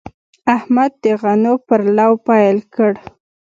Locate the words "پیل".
2.27-2.57